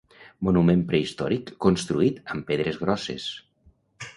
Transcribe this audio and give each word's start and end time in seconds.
Monument 0.45 0.79
prehistòric 0.91 1.51
construït 1.67 2.19
amb 2.37 2.49
pedres 2.51 2.81
grosses. 2.87 3.29